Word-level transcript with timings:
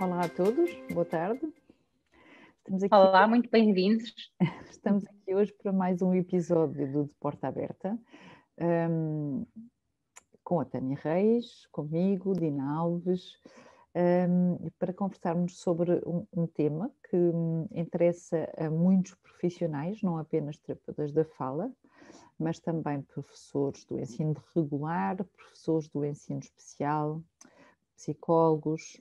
Olá 0.00 0.22
a 0.22 0.28
todos, 0.30 0.70
boa 0.94 1.04
tarde. 1.04 1.46
Aqui... 2.66 2.88
Olá, 2.90 3.28
muito 3.28 3.50
bem-vindos. 3.50 4.14
Estamos 4.70 5.04
aqui 5.06 5.34
hoje 5.34 5.52
para 5.52 5.74
mais 5.74 6.00
um 6.00 6.14
episódio 6.14 6.90
do 6.90 7.04
De 7.04 7.14
Porta 7.20 7.48
Aberta, 7.48 7.98
um, 8.58 9.44
com 10.42 10.58
a 10.58 10.64
Tânia 10.64 10.96
Reis, 11.02 11.66
comigo, 11.70 12.32
Dina 12.32 12.78
Alves, 12.78 13.38
um, 13.94 14.70
para 14.78 14.94
conversarmos 14.94 15.58
sobre 15.58 16.00
um, 16.06 16.26
um, 16.34 16.46
tema 16.46 16.90
que 17.10 17.16
hum, 17.16 17.68
interessa 17.70 18.50
a 18.56 18.70
muitos 18.70 19.14
profissionais, 19.16 20.00
não 20.00 20.16
apenas 20.16 20.56
terapeutas 20.56 21.12
da 21.12 21.26
fala, 21.26 21.70
mas 22.38 22.58
também 22.58 23.02
professores 23.02 23.84
do 23.84 24.00
ensino 24.00 24.34
regular, 24.56 25.22
professores 25.36 25.88
do 25.88 26.06
ensino 26.06 26.40
especial, 26.40 27.22
psicólogos 27.94 28.98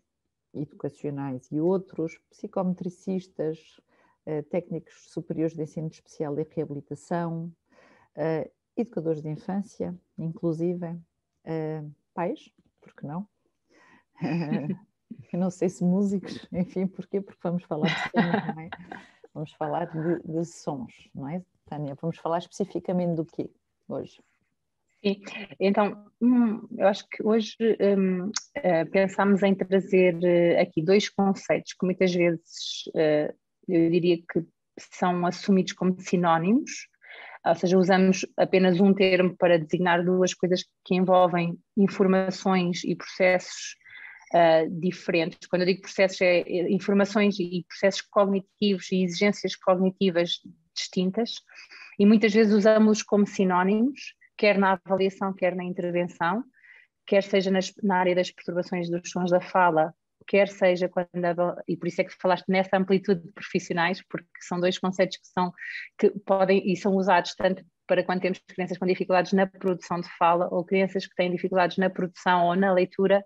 educacionais 0.53 1.51
e 1.51 1.59
outros, 1.59 2.17
psicometricistas, 2.29 3.79
eh, 4.25 4.41
técnicos 4.43 5.09
superiores 5.11 5.55
de 5.55 5.63
ensino 5.63 5.87
especial 5.87 6.37
e 6.39 6.43
reabilitação, 6.43 7.51
eh, 8.15 8.51
educadores 8.75 9.21
de 9.21 9.29
infância, 9.29 9.97
inclusive, 10.17 10.99
eh, 11.43 11.83
pais, 12.13 12.51
porque 12.81 13.05
não? 13.05 13.27
Eu 15.33 15.39
não 15.39 15.49
sei 15.49 15.69
se 15.69 15.83
músicos, 15.83 16.47
enfim, 16.51 16.87
porquê? 16.87 17.19
Porque 17.19 17.39
vamos 17.41 17.63
falar 17.63 17.87
de 17.87 18.53
não 18.55 18.61
é? 18.61 18.69
Vamos 19.33 19.53
falar 19.53 19.85
de, 19.85 20.21
de 20.23 20.45
sons, 20.45 21.09
não 21.13 21.27
é? 21.27 21.43
Tânia, 21.65 21.95
vamos 21.99 22.17
falar 22.17 22.39
especificamente 22.39 23.15
do 23.15 23.25
que 23.25 23.49
hoje? 23.87 24.21
Sim, 25.01 25.21
então 25.59 26.11
hum, 26.21 26.67
eu 26.77 26.87
acho 26.87 27.07
que 27.09 27.23
hoje 27.23 27.55
um, 27.61 28.25
uh, 28.25 28.31
eh, 28.55 28.85
pensamos 28.85 29.41
em 29.43 29.55
trazer 29.55 30.15
uh, 30.15 30.61
aqui 30.61 30.83
dois 30.83 31.07
conceitos 31.07 31.71
que 31.71 31.85
muitas 31.85 32.13
vezes 32.13 32.83
uh, 32.89 33.33
eu 33.69 33.89
diria 33.89 34.17
que 34.17 34.45
são 34.77 35.25
assumidos 35.25 35.71
como 35.71 35.95
sinónimos, 36.01 36.71
ou 37.45 37.55
seja, 37.55 37.77
usamos 37.77 38.25
apenas 38.35 38.81
um 38.81 38.93
termo 38.93 39.35
para 39.37 39.57
designar 39.57 40.03
duas 40.03 40.33
coisas 40.33 40.65
que 40.83 40.95
envolvem 40.95 41.57
informações 41.77 42.83
e 42.83 42.95
processos 42.95 43.75
diferentes. 44.79 45.47
Quando 45.49 45.63
eu 45.63 45.67
digo 45.67 45.81
processos, 45.81 46.21
é 46.21 46.41
informações 46.69 47.39
e 47.39 47.65
processos 47.67 48.01
cognitivos 48.01 48.91
e 48.91 49.03
exigências 49.03 49.55
cognitivas 49.55 50.39
distintas. 50.75 51.35
E 51.97 52.05
muitas 52.05 52.33
vezes 52.33 52.53
usamos 52.53 53.01
como 53.01 53.25
sinónimos, 53.25 54.13
quer 54.39 54.57
na 54.57 54.79
avaliação, 54.83 55.33
quer 55.33 55.53
na 55.53 55.65
intervenção, 55.65 56.43
quer 57.05 57.23
seja 57.23 57.51
nas, 57.51 57.73
na 57.83 57.97
área 57.97 58.15
das 58.15 58.31
perturbações 58.31 58.89
dos 58.89 59.11
sons 59.11 59.29
da 59.29 59.41
fala, 59.41 59.93
quer 60.25 60.47
seja 60.47 60.87
quando 60.87 61.09
e 61.67 61.75
por 61.75 61.87
isso 61.87 62.01
é 62.01 62.05
que 62.05 62.13
falaste 62.21 62.45
nessa 62.47 62.77
amplitude 62.77 63.21
de 63.21 63.31
profissionais, 63.33 64.01
porque 64.09 64.27
são 64.39 64.59
dois 64.59 64.79
conceitos 64.79 65.17
que 65.17 65.27
são 65.27 65.51
que 65.99 66.09
podem 66.25 66.71
e 66.71 66.77
são 66.77 66.95
usados 66.95 67.35
tanto 67.35 67.63
para 67.85 68.03
quando 68.03 68.21
temos 68.21 68.39
crianças 68.47 68.77
com 68.77 68.85
dificuldades 68.85 69.33
na 69.33 69.45
produção 69.45 69.99
de 69.99 70.07
fala 70.17 70.47
ou 70.51 70.63
crianças 70.63 71.05
que 71.05 71.15
têm 71.15 71.31
dificuldades 71.31 71.77
na 71.77 71.89
produção 71.89 72.45
ou 72.45 72.55
na 72.55 72.71
leitura, 72.71 73.25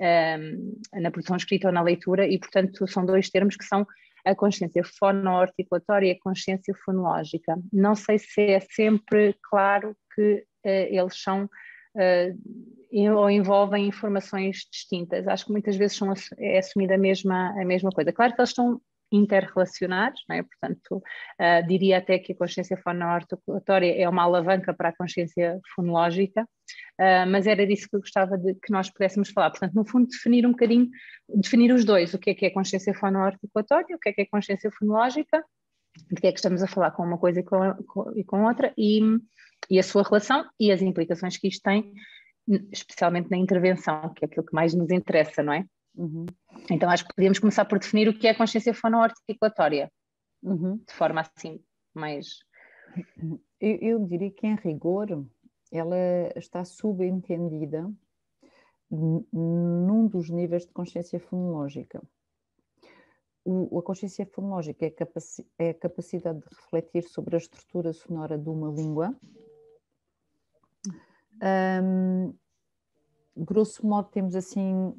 um, 0.00 0.04
ehm, 0.04 1.02
na 1.02 1.10
produção 1.10 1.36
escrita 1.36 1.66
ou 1.66 1.74
na 1.74 1.82
leitura, 1.82 2.26
e 2.26 2.38
portanto 2.38 2.86
são 2.86 3.04
dois 3.04 3.28
termos 3.28 3.56
que 3.56 3.64
são 3.64 3.84
a 4.24 4.34
consciência 4.34 4.82
fonoarticulatória 4.98 6.06
e 6.06 6.10
a 6.12 6.20
consciência 6.20 6.74
fonológica. 6.84 7.56
Não 7.72 7.94
sei 7.94 8.18
se 8.18 8.40
é 8.40 8.60
sempre 8.60 9.36
claro 9.42 9.94
que 10.14 10.46
eles 10.64 11.20
são 11.20 11.44
uh, 11.44 13.16
ou 13.16 13.30
envolvem 13.30 13.88
informações 13.88 14.66
distintas. 14.70 15.26
Acho 15.26 15.46
que 15.46 15.52
muitas 15.52 15.76
vezes 15.76 15.96
são, 15.96 16.12
é 16.38 16.58
assumida 16.58 16.94
a 16.94 16.98
mesma, 16.98 17.50
a 17.60 17.64
mesma 17.64 17.90
coisa. 17.90 18.12
Claro 18.12 18.34
que 18.34 18.40
eles 18.40 18.50
estão 18.50 18.80
interrelacionados, 19.12 20.22
é? 20.30 20.42
portanto, 20.42 20.96
uh, 20.96 21.66
diria 21.66 21.98
até 21.98 22.18
que 22.18 22.32
a 22.32 22.36
consciência 22.36 22.76
fonoarticulatória 22.76 23.94
é 23.96 24.08
uma 24.08 24.24
alavanca 24.24 24.74
para 24.74 24.88
a 24.88 24.96
consciência 24.96 25.60
fonológica, 25.74 26.42
uh, 26.42 27.26
mas 27.28 27.46
era 27.46 27.66
disso 27.66 27.88
que 27.88 27.96
eu 27.96 28.00
gostava 28.00 28.36
de 28.36 28.54
que 28.54 28.72
nós 28.72 28.90
pudéssemos 28.90 29.30
falar. 29.30 29.50
Portanto, 29.50 29.74
no 29.74 29.86
fundo, 29.86 30.08
definir 30.08 30.46
um 30.46 30.50
bocadinho, 30.50 30.88
definir 31.28 31.72
os 31.72 31.84
dois, 31.84 32.12
o 32.14 32.18
que 32.18 32.30
é 32.30 32.34
que 32.34 32.46
é 32.46 32.50
consciência 32.50 32.94
fonoarticulatória, 32.94 33.94
o 33.94 33.98
que 33.98 34.08
é 34.08 34.12
que 34.12 34.22
é 34.22 34.26
consciência 34.26 34.70
fonológica, 34.76 35.44
de 36.10 36.20
que 36.20 36.26
é 36.26 36.32
que 36.32 36.38
estamos 36.38 36.62
a 36.62 36.66
falar 36.66 36.90
com 36.90 37.02
uma 37.02 37.18
coisa 37.18 37.40
e 37.40 37.42
com, 37.42 37.74
com, 37.84 38.12
e 38.16 38.24
com 38.24 38.44
outra, 38.44 38.72
e, 38.76 39.00
e 39.70 39.78
a 39.78 39.82
sua 39.82 40.02
relação 40.02 40.44
e 40.58 40.72
as 40.72 40.82
implicações 40.82 41.36
que 41.36 41.48
isto 41.48 41.62
tem, 41.62 41.92
especialmente 42.72 43.30
na 43.30 43.36
intervenção, 43.36 44.12
que 44.14 44.24
é 44.24 44.26
aquilo 44.26 44.46
que 44.46 44.54
mais 44.54 44.74
nos 44.74 44.90
interessa, 44.90 45.42
não 45.42 45.52
é? 45.52 45.64
Uhum. 45.96 46.26
Então 46.70 46.90
acho 46.90 47.06
que 47.06 47.14
podíamos 47.14 47.38
começar 47.38 47.64
por 47.64 47.78
definir 47.78 48.08
o 48.08 48.18
que 48.18 48.26
é 48.26 48.30
a 48.30 48.36
consciência 48.36 48.74
fonoarticulatória, 48.74 49.90
uhum. 50.42 50.76
de 50.76 50.92
forma 50.92 51.20
assim 51.20 51.60
mais. 51.94 52.40
Eu, 53.60 53.78
eu, 53.80 54.06
diria 54.06 54.30
que 54.30 54.46
em 54.46 54.56
rigor 54.56 55.24
ela 55.72 55.96
está 56.36 56.64
subentendida 56.64 57.90
num 58.90 60.06
dos 60.06 60.30
níveis 60.30 60.66
de 60.66 60.72
consciência 60.72 61.18
fonológica. 61.18 62.02
O, 63.44 63.78
a 63.78 63.82
consciência 63.82 64.24
fonológica 64.24 64.86
é, 64.86 64.90
capaci 64.90 65.46
é 65.58 65.70
a 65.70 65.74
capacidade 65.74 66.38
de 66.38 66.46
refletir 66.48 67.02
sobre 67.04 67.36
a 67.36 67.38
estrutura 67.38 67.92
sonora 67.92 68.38
de 68.38 68.48
uma 68.48 68.70
língua. 68.70 69.14
Um, 71.82 72.34
grosso 73.36 73.86
modo, 73.86 74.08
temos 74.08 74.34
assim 74.34 74.94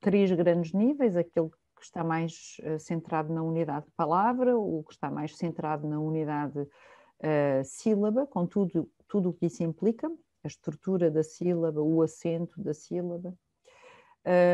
três 0.00 0.32
grandes 0.32 0.72
níveis, 0.72 1.16
aquele 1.16 1.50
que 1.76 1.84
está 1.84 2.02
mais 2.02 2.56
uh, 2.64 2.78
centrado 2.78 3.32
na 3.32 3.42
unidade 3.42 3.86
de 3.86 3.92
palavra, 3.92 4.58
o 4.58 4.82
que 4.82 4.92
está 4.92 5.10
mais 5.10 5.36
centrado 5.36 5.88
na 5.88 6.00
unidade 6.00 6.58
uh, 6.60 7.64
sílaba, 7.64 8.26
com 8.26 8.46
tudo, 8.46 8.90
tudo 9.06 9.30
o 9.30 9.32
que 9.32 9.46
isso 9.46 9.62
implica, 9.62 10.10
a 10.42 10.48
estrutura 10.48 11.10
da 11.10 11.22
sílaba, 11.22 11.80
o 11.80 12.02
acento 12.02 12.60
da 12.60 12.74
sílaba, 12.74 13.32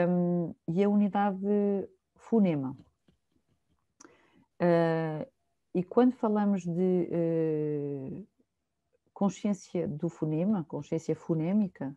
um, 0.09 0.54
e 0.69 0.84
a 0.84 0.88
unidade 0.88 1.88
fonema. 2.15 2.77
Uh, 4.60 5.26
e 5.74 5.84
quando 5.84 6.14
falamos 6.14 6.62
de 6.64 8.26
consciência 9.12 9.86
do 9.86 10.08
fonema, 10.08 10.64
consciência 10.64 11.14
fonémica, 11.14 11.96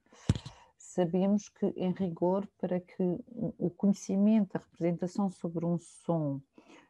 sabemos 0.78 1.48
que, 1.50 1.66
em 1.78 1.92
rigor, 1.92 2.48
para 2.58 2.80
que 2.80 3.20
o 3.58 3.70
conhecimento, 3.70 4.56
a 4.56 4.60
representação 4.60 5.30
sobre 5.30 5.66
um 5.66 5.78
som 5.78 6.42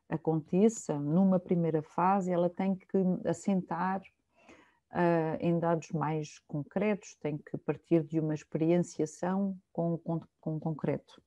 aconteça, 0.07 0.97
numa 1.00 1.40
primeira 1.40 1.84
fase, 1.84 2.31
ela 2.31 2.50
tem 2.50 2.75
que 2.75 2.97
assentar 3.25 4.01
uh, 4.01 5.38
em 5.40 5.59
dados 5.59 5.91
mais 5.91 6.40
concretos, 6.47 7.16
tem 7.16 7.38
que 7.38 7.57
partir 7.57 8.03
de 8.03 8.19
uma 8.19 8.34
experienciação 8.34 9.56
com, 9.72 9.97
com, 10.00 10.22
com 10.41 10.59
concreto. 10.59 11.22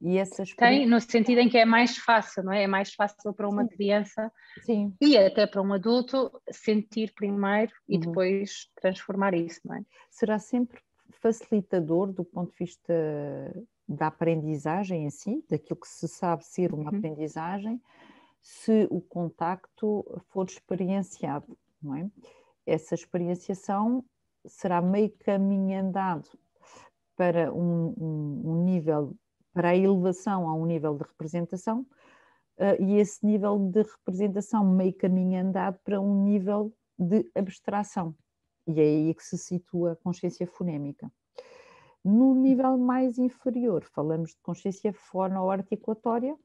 E 0.00 0.18
essa 0.18 0.42
experiência... 0.42 0.80
Tem, 0.80 0.86
no 0.86 1.00
sentido 1.00 1.38
em 1.38 1.48
que 1.48 1.56
é 1.56 1.64
mais 1.64 1.96
fácil, 1.96 2.42
não 2.42 2.52
é? 2.52 2.64
É 2.64 2.66
mais 2.66 2.92
fácil 2.92 3.32
para 3.32 3.48
uma 3.48 3.62
Sim. 3.64 3.68
criança 3.68 4.32
Sim. 4.62 4.94
e 5.00 5.16
até 5.16 5.46
para 5.46 5.62
um 5.62 5.72
adulto 5.72 6.30
sentir 6.50 7.12
primeiro 7.14 7.72
e 7.88 7.94
uhum. 7.94 8.00
depois 8.00 8.68
transformar 8.80 9.34
isso, 9.34 9.60
não 9.64 9.76
é? 9.76 9.82
Será 10.10 10.38
sempre 10.38 10.80
facilitador 11.10 12.12
do 12.12 12.24
ponto 12.24 12.50
de 12.52 12.58
vista 12.58 12.92
da 13.88 14.08
aprendizagem 14.08 15.04
em 15.04 15.10
si, 15.10 15.44
daquilo 15.48 15.80
que 15.80 15.88
se 15.88 16.08
sabe 16.08 16.44
ser 16.44 16.74
uma 16.74 16.90
uhum. 16.90 16.98
aprendizagem, 16.98 17.80
se 18.42 18.86
o 18.90 19.00
contacto 19.00 20.04
for 20.28 20.46
experienciado, 20.46 21.56
não 21.82 21.94
é? 21.94 22.10
Essa 22.66 22.94
experienciação 22.94 24.04
será 24.44 24.80
meio 24.80 25.10
caminho 25.24 25.80
andado 25.80 26.28
para 27.16 27.52
um, 27.52 27.94
um, 27.98 28.42
um 28.44 28.64
nível, 28.64 29.16
para 29.56 29.70
a 29.70 29.76
elevação 29.76 30.46
a 30.50 30.54
um 30.54 30.66
nível 30.66 30.94
de 30.94 31.02
representação, 31.02 31.80
uh, 32.58 32.82
e 32.82 32.98
esse 32.98 33.24
nível 33.24 33.58
de 33.58 33.80
representação 33.84 34.62
meio 34.62 34.92
caminho 34.92 35.40
andado 35.40 35.78
para 35.82 35.98
um 35.98 36.24
nível 36.24 36.74
de 36.98 37.26
abstração. 37.34 38.14
E 38.66 38.78
é 38.78 38.84
aí 38.84 39.14
que 39.14 39.24
se 39.24 39.38
situa 39.38 39.92
a 39.92 39.96
consciência 39.96 40.46
fonémica. 40.46 41.10
No 42.04 42.34
nível 42.34 42.76
mais 42.76 43.16
inferior, 43.16 43.82
falamos 43.84 44.32
de 44.32 44.40
consciência 44.42 44.92
fonoarticulatória, 44.92 46.36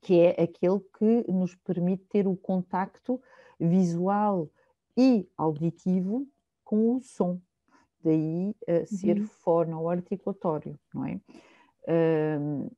que 0.00 0.18
é 0.18 0.42
aquele 0.42 0.80
que 0.98 1.30
nos 1.30 1.54
permite 1.56 2.06
ter 2.06 2.26
o 2.26 2.34
contacto 2.34 3.20
visual 3.60 4.48
e 4.96 5.28
auditivo 5.36 6.26
com 6.64 6.96
o 6.96 7.00
som. 7.02 7.38
Daí 8.02 8.56
uh, 8.66 8.86
ser 8.86 9.18
uhum. 9.18 9.26
fonoarticulatório, 9.26 10.80
não 10.94 11.04
é? 11.04 11.20
Um, 11.88 12.68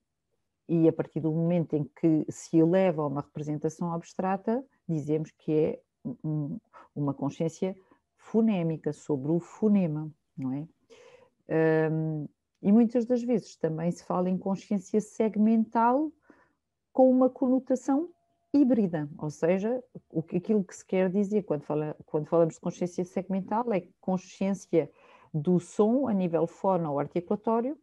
e 0.69 0.89
a 0.89 0.93
partir 0.93 1.21
do 1.21 1.33
momento 1.33 1.75
em 1.75 1.85
que 1.85 2.25
se 2.29 2.59
eleva 2.59 3.03
a 3.03 3.07
uma 3.07 3.23
representação 3.23 3.93
abstrata, 3.93 4.65
dizemos 4.89 5.33
que 5.33 5.53
é 5.53 5.81
um, 6.25 6.59
uma 6.95 7.13
consciência 7.13 7.75
fonémica, 8.17 8.93
sobre 8.93 9.33
o 9.33 9.41
fonema, 9.41 10.11
não 10.37 10.53
é? 10.53 11.91
Um, 11.91 12.29
E 12.63 12.71
muitas 12.71 13.07
das 13.07 13.23
vezes 13.23 13.57
também 13.57 13.91
se 13.91 14.05
fala 14.05 14.29
em 14.29 14.37
consciência 14.39 15.01
segmental 15.01 16.13
com 16.93 17.11
uma 17.11 17.31
conotação 17.31 18.11
híbrida, 18.53 19.09
ou 19.17 19.31
seja, 19.31 19.83
o 20.11 20.23
que, 20.23 20.37
aquilo 20.37 20.63
que 20.63 20.77
se 20.77 20.85
quer 20.85 21.09
dizer 21.11 21.45
quando, 21.45 21.63
fala, 21.63 21.97
quando 22.05 22.27
falamos 22.27 22.55
de 22.55 22.61
consciência 22.61 23.05
segmental 23.05 23.73
é 23.73 23.89
consciência 24.01 24.91
do 25.33 25.59
som 25.59 26.07
a 26.07 26.13
nível 26.13 26.47
fono-articulatório 26.47 27.73
ou 27.73 27.79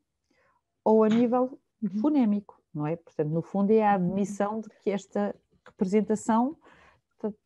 a 1.04 1.10
nível 1.10 1.60
uhum. 1.82 1.90
fonémico, 2.02 2.62
não 2.74 2.88
é? 2.88 2.96
Portanto, 2.96 3.30
no 3.30 3.42
fundo 3.42 3.72
é 3.72 3.84
a 3.84 3.94
admissão 3.94 4.60
de 4.60 4.70
que 4.70 4.90
esta 4.90 5.36
representação 5.66 6.58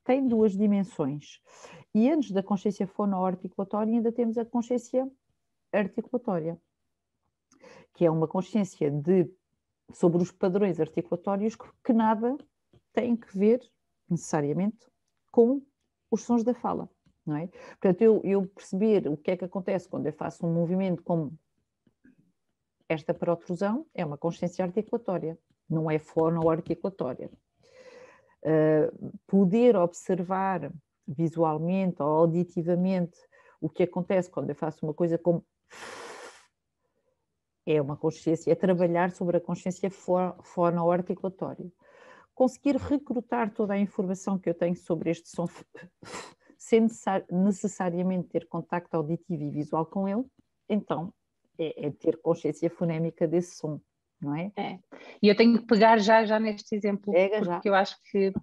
tem 0.04 0.28
duas 0.28 0.56
dimensões. 0.56 1.42
E 1.94 2.10
antes 2.10 2.32
da 2.32 2.44
consciência 2.44 2.86
fono-articulatória 2.88 3.94
ainda 3.94 4.12
temos 4.12 4.38
a 4.38 4.46
consciência 4.46 5.10
articulatória, 5.72 6.60
que 7.94 8.06
é 8.06 8.12
uma 8.12 8.28
consciência 8.28 8.92
de 8.92 9.30
sobre 9.94 10.22
os 10.22 10.32
padrões 10.32 10.80
articulatórios 10.80 11.58
que 11.84 11.94
nada 11.94 12.38
tem 12.94 13.16
que 13.16 13.38
ver 13.38 13.60
necessariamente 14.10 14.86
com 15.32 15.62
os 16.10 16.24
sons 16.24 16.44
da 16.44 16.54
fala, 16.54 16.90
não 17.26 17.36
é? 17.36 17.48
Portanto, 17.48 18.02
eu, 18.02 18.22
eu 18.24 18.48
perceber 18.48 19.08
o 19.08 19.18
que 19.18 19.32
é 19.32 19.38
que 19.38 19.46
acontece 19.46 19.88
quando 19.88 20.06
eu 20.06 20.14
faço 20.14 20.46
um 20.46 20.54
movimento 20.54 21.04
como 21.04 21.38
esta 22.92 23.14
protrusão 23.14 23.86
é 23.94 24.06
uma 24.06 24.18
consciência 24.18 24.64
articulatória, 24.64 25.38
não 25.70 25.90
é 25.90 25.98
fono-articulatória. 26.00 27.30
Uh, 28.44 29.12
poder 29.28 29.76
observar 29.76 30.72
visualmente 31.08 32.02
ou 32.02 32.08
auditivamente 32.08 33.18
o 33.60 33.70
que 33.70 33.84
acontece 33.84 34.30
quando 34.30 34.50
eu 34.50 34.56
faço 34.56 34.86
uma 34.86 34.94
coisa 34.94 35.18
como 35.18 35.46
é 37.66 37.80
uma 37.80 37.96
consciência, 37.96 38.52
é 38.52 38.56
trabalhar 38.56 39.12
sobre 39.12 39.38
a 39.38 39.42
consciência 39.42 39.90
fono-articulatória 39.92 41.72
conseguir 42.34 42.76
recrutar 42.76 43.54
toda 43.54 43.74
a 43.74 43.80
informação 43.80 44.40
que 44.40 44.50
eu 44.50 44.54
tenho 44.56 44.76
sobre 44.76 45.12
este 45.12 45.30
som 45.30 45.48
sem 46.58 46.88
necessariamente 47.30 48.30
ter 48.30 48.48
contacto 48.48 48.96
auditivo 48.96 49.44
e 49.44 49.50
visual 49.52 49.86
com 49.86 50.08
ele, 50.08 50.26
então 50.68 51.14
é, 51.60 51.88
é 51.88 51.92
ter 51.92 52.18
consciência 52.18 52.70
fonémica 52.70 53.28
desse 53.28 53.56
som, 53.56 53.80
não 54.22 54.36
é? 54.36 54.52
É. 54.56 54.80
E 55.22 55.28
eu 55.28 55.36
tenho 55.36 55.60
que 55.60 55.66
pegar 55.66 55.98
já, 56.00 56.26
já 56.26 56.40
neste 56.40 56.76
exemplo, 56.76 57.12
Pega 57.12 57.40
porque 57.40 57.46
já. 57.46 57.62
eu 57.66 57.76
acho 57.76 57.98
que 58.12 58.34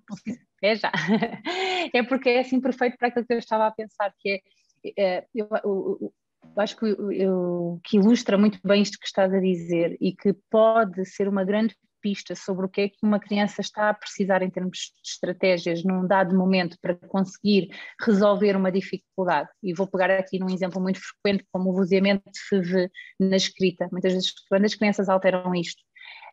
é 0.62 0.76
já. 0.76 0.92
é 1.94 2.02
porque 2.02 2.28
é 2.30 2.40
assim 2.40 2.60
perfeito 2.60 2.96
para 2.98 3.08
aquilo 3.08 3.26
que 3.26 3.32
eu 3.34 3.38
estava 3.38 3.66
a 3.66 3.70
pensar, 3.70 4.12
que 4.18 4.42
é, 4.84 5.02
é 5.02 5.26
eu, 5.34 5.48
eu, 5.64 5.98
eu 6.00 6.12
acho 6.56 6.76
que, 6.76 6.86
eu, 6.86 7.80
que 7.84 7.96
ilustra 7.96 8.36
muito 8.36 8.58
bem 8.64 8.82
isto 8.82 8.98
que 8.98 9.06
estás 9.06 9.32
a 9.32 9.40
dizer 9.40 9.96
e 10.00 10.12
que 10.12 10.34
pode 10.50 11.04
ser 11.04 11.28
uma 11.28 11.44
grande 11.44 11.76
pista 12.08 12.34
sobre 12.34 12.64
o 12.64 12.68
que 12.68 12.80
é 12.80 12.88
que 12.88 12.98
uma 13.02 13.20
criança 13.20 13.60
está 13.60 13.90
a 13.90 13.94
precisar 13.94 14.42
em 14.42 14.48
termos 14.48 14.78
de 14.78 15.10
estratégias 15.10 15.84
num 15.84 16.06
dado 16.06 16.34
momento 16.34 16.78
para 16.80 16.94
conseguir 16.94 17.68
resolver 18.00 18.56
uma 18.56 18.72
dificuldade. 18.72 19.50
E 19.62 19.74
vou 19.74 19.86
pegar 19.86 20.10
aqui 20.10 20.38
num 20.38 20.48
exemplo 20.48 20.80
muito 20.80 20.98
frequente, 21.00 21.46
como 21.52 21.70
o 21.70 21.74
vozeamento 21.74 22.22
se 22.32 22.60
vê 22.60 22.90
na 23.20 23.36
escrita. 23.36 23.88
Muitas 23.92 24.14
vezes, 24.14 24.32
quando 24.48 24.64
as 24.64 24.74
crianças 24.74 25.08
alteram 25.08 25.54
isto, 25.54 25.82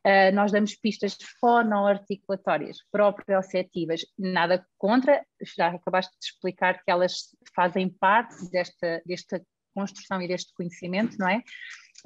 Uh, 0.06 0.30
nós 0.36 0.52
damos 0.52 0.76
pistas 0.76 1.18
fonoarticulatórias, 1.40 2.78
proprioceptivas, 2.92 4.02
nada 4.16 4.64
contra, 4.78 5.26
já 5.58 5.70
acabaste 5.70 6.12
de 6.12 6.28
explicar 6.28 6.76
que 6.76 6.92
elas 6.92 7.36
fazem 7.56 7.90
parte 7.90 8.48
desta, 8.52 9.02
desta 9.04 9.42
construção 9.74 10.22
e 10.22 10.28
deste 10.28 10.54
conhecimento, 10.54 11.18
não 11.18 11.28
é? 11.28 11.42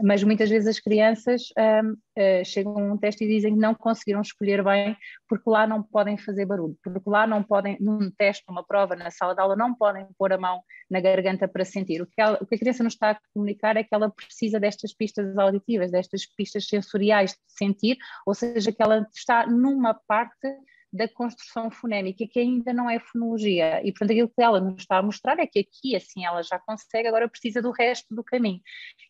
Mas 0.02 0.24
muitas 0.24 0.50
vezes 0.50 0.68
as 0.68 0.80
crianças 0.80 1.44
um, 1.58 1.92
uh, 1.92 1.98
eh, 2.16 2.44
chegam 2.44 2.78
a 2.78 2.94
um 2.94 2.98
teste 2.98 3.24
e 3.24 3.28
dizem 3.28 3.54
que 3.54 3.60
não 3.60 3.74
conseguiram 3.76 4.22
escolher 4.22 4.64
bem 4.64 4.96
porque 5.28 5.50
lá 5.50 5.68
não 5.68 5.84
podem 5.84 6.18
fazer 6.18 6.46
barulho, 6.46 6.78
porque 6.84 7.10
lá 7.10 7.28
não 7.28 7.44
podem, 7.44 7.78
num 7.80 8.10
teste, 8.12 8.44
numa 8.48 8.64
prova, 8.64 8.96
na 8.96 9.12
sala 9.12 9.34
de 9.34 9.42
aula, 9.42 9.56
não 9.56 9.76
podem 9.76 10.08
pôr 10.18 10.34
a 10.34 10.38
mão 10.38 10.62
na 10.90 11.00
garganta 11.00 11.48
para 11.48 11.66
sentir. 11.66 12.02
O 12.02 12.08
que, 12.08 12.22
ela, 12.22 12.38
o 12.42 12.46
que 12.46 12.56
a 12.56 12.60
criança 12.60 12.84
nos 12.84 12.94
está 12.94 13.12
a 13.12 13.20
comunicar 13.34 13.78
é 13.78 13.84
que 13.84 13.94
ela 13.94 14.10
precisa 14.10 14.60
destas 14.60 14.94
pistas 14.94 15.38
auditivas, 15.38 15.92
destas 15.92 16.26
pistas 16.26 16.68
sensoriais 16.68 17.32
de 17.32 17.38
sentir, 17.48 17.98
ou 18.26 18.34
seja, 18.34 18.72
que 18.72 18.82
ela 18.82 19.08
está 19.14 19.46
numa 19.46 19.94
parte 19.94 20.48
da 20.92 21.08
construção 21.08 21.70
fonémica, 21.70 22.26
que 22.28 22.40
ainda 22.40 22.74
não 22.74 22.90
é 22.90 23.00
fonologia. 23.00 23.82
E, 23.84 23.92
portanto, 23.92 24.12
aquilo 24.12 24.30
que 24.30 24.42
ela 24.42 24.60
nos 24.60 24.82
está 24.82 24.98
a 24.98 25.04
mostrar 25.04 25.40
é 25.40 25.46
que 25.46 25.60
aqui, 25.60 25.96
assim, 25.96 26.26
ela 26.26 26.42
já 26.42 26.60
consegue, 26.60 27.08
agora 27.08 27.30
precisa 27.30 27.62
do 27.62 27.72
resto 27.72 28.14
do 28.14 28.24
caminho. 28.24 28.62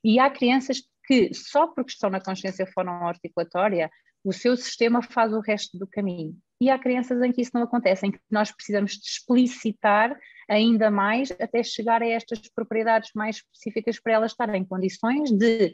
E 0.04 0.20
há 0.20 0.30
crianças 0.30 0.82
que, 1.06 1.34
só 1.34 1.68
porque 1.68 1.92
estão 1.92 2.10
na 2.10 2.22
consciência 2.22 2.68
fonoarticulatória, 2.68 3.90
o 4.24 4.34
seu 4.34 4.56
sistema 4.58 5.02
faz 5.02 5.34
o 5.34 5.40
resto 5.40 5.78
do 5.78 5.88
caminho. 5.88 6.36
E 6.62 6.70
há 6.70 6.78
crianças 6.78 7.22
em 7.22 7.32
que 7.32 7.42
isso 7.42 7.52
não 7.54 7.64
acontece, 7.64 8.06
em 8.06 8.12
que 8.12 8.20
nós 8.30 8.52
precisamos 8.52 8.92
de 8.94 9.08
explicitar 9.08 10.16
ainda 10.50 10.90
mais 10.90 11.32
até 11.32 11.64
chegar 11.64 12.02
a 12.02 12.08
estas 12.08 12.40
propriedades 12.50 13.12
mais 13.14 13.38
específicas 13.38 14.00
para 14.00 14.14
elas 14.14 14.32
estarem 14.32 14.62
em 14.62 14.66
condições 14.66 15.32
de, 15.32 15.74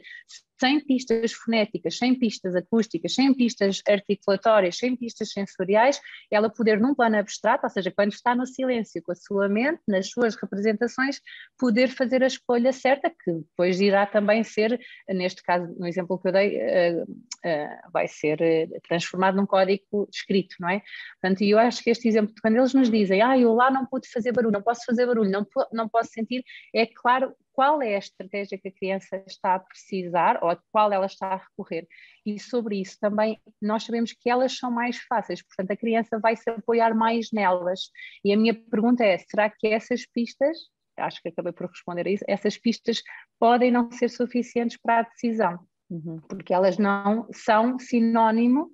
sem 0.58 0.80
pistas 0.80 1.32
fonéticas, 1.32 1.98
sem 1.98 2.14
pistas 2.18 2.54
acústicas, 2.54 3.14
sem 3.14 3.32
pistas 3.34 3.82
articulatórias, 3.86 4.76
sem 4.76 4.96
pistas 4.96 5.30
sensoriais, 5.30 6.00
ela 6.30 6.50
poder 6.50 6.80
num 6.80 6.94
plano 6.94 7.18
abstrato, 7.18 7.66
ou 7.66 7.70
seja, 7.70 7.90
quando 7.90 8.12
está 8.12 8.34
no 8.34 8.46
silêncio 8.46 9.02
com 9.02 9.12
a 9.12 9.14
sua 9.14 9.48
mente, 9.48 9.80
nas 9.86 10.08
suas 10.10 10.34
representações, 10.34 11.20
poder 11.58 11.88
fazer 11.88 12.22
a 12.22 12.26
escolha 12.26 12.72
certa, 12.72 13.10
que 13.10 13.32
depois 13.32 13.80
irá 13.80 14.06
também 14.06 14.42
ser, 14.42 14.80
neste 15.08 15.42
caso, 15.42 15.74
no 15.78 15.86
exemplo 15.86 16.18
que 16.18 16.28
eu 16.28 16.32
dei, 16.32 16.58
uh, 16.58 17.02
uh, 17.02 17.92
vai 17.92 18.08
ser 18.08 18.40
uh, 18.40 18.80
transformado 18.88 19.36
num 19.36 19.46
código 19.46 20.08
escrito, 20.12 20.56
não 20.58 20.70
é? 20.70 20.82
Portanto, 21.20 21.42
eu 21.42 21.58
acho 21.58 21.82
que 21.82 21.90
este 21.90 22.08
exemplo, 22.08 22.34
quando 22.40 22.56
eles 22.56 22.72
nos 22.72 22.90
dizem, 22.90 23.20
ah, 23.20 23.38
eu 23.38 23.52
lá 23.52 23.70
não 23.70 23.84
pude 23.86 24.08
fazer 24.08 24.32
barulho, 24.32 24.52
não 24.52 24.62
posso 24.66 24.84
fazer 24.84 25.06
barulho, 25.06 25.30
não, 25.30 25.46
não 25.72 25.88
posso 25.88 26.10
sentir, 26.10 26.44
é 26.74 26.86
claro 26.86 27.32
qual 27.52 27.80
é 27.80 27.94
a 27.94 27.98
estratégia 27.98 28.58
que 28.58 28.68
a 28.68 28.72
criança 28.72 29.22
está 29.26 29.54
a 29.54 29.60
precisar 29.60 30.40
ou 30.42 30.50
a 30.50 30.60
qual 30.72 30.92
ela 30.92 31.06
está 31.06 31.28
a 31.28 31.36
recorrer. 31.36 31.86
E 32.24 32.38
sobre 32.40 32.80
isso 32.80 32.98
também 33.00 33.40
nós 33.62 33.84
sabemos 33.84 34.12
que 34.12 34.28
elas 34.28 34.58
são 34.58 34.70
mais 34.70 34.98
fáceis, 34.98 35.42
portanto 35.42 35.70
a 35.70 35.76
criança 35.76 36.18
vai 36.18 36.36
se 36.36 36.50
apoiar 36.50 36.94
mais 36.94 37.28
nelas. 37.32 37.90
E 38.24 38.32
a 38.32 38.36
minha 38.36 38.54
pergunta 38.54 39.04
é: 39.04 39.16
será 39.18 39.48
que 39.48 39.68
essas 39.68 40.04
pistas, 40.04 40.58
acho 40.98 41.22
que 41.22 41.28
acabei 41.28 41.52
por 41.52 41.68
responder 41.68 42.06
a 42.06 42.10
isso, 42.10 42.24
essas 42.26 42.58
pistas 42.58 43.02
podem 43.38 43.70
não 43.70 43.90
ser 43.92 44.10
suficientes 44.10 44.76
para 44.76 44.98
a 44.98 45.02
decisão? 45.02 45.58
Uhum. 45.88 46.20
Porque 46.28 46.52
elas 46.52 46.76
não 46.76 47.28
são 47.32 47.78
sinónimo 47.78 48.70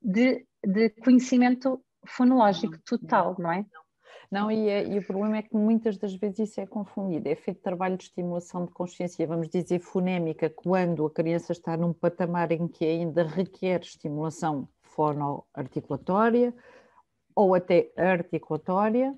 de, 0.00 0.46
de 0.64 0.88
conhecimento 0.90 1.84
fonológico 2.06 2.78
total, 2.84 3.36
não 3.38 3.52
é? 3.52 3.64
Não, 4.34 4.50
e, 4.50 4.68
é, 4.68 4.84
e, 4.84 4.98
o 4.98 5.06
problema 5.06 5.36
é 5.36 5.42
que 5.42 5.54
muitas 5.54 5.96
das 5.96 6.12
vezes 6.12 6.50
isso 6.50 6.60
é 6.60 6.66
confundido. 6.66 7.28
É 7.28 7.36
feito 7.36 7.62
trabalho 7.62 7.96
de 7.96 8.02
estimulação 8.02 8.64
de 8.66 8.72
consciência, 8.72 9.24
vamos 9.28 9.48
dizer, 9.48 9.78
fonémica, 9.78 10.50
quando 10.50 11.06
a 11.06 11.10
criança 11.12 11.52
está 11.52 11.76
num 11.76 11.92
patamar 11.92 12.50
em 12.50 12.66
que 12.66 12.84
ainda 12.84 13.22
requer 13.22 13.82
estimulação 13.82 14.68
fonoarticulatória 14.82 16.52
ou 17.32 17.54
até 17.54 17.92
articulatória, 17.96 19.16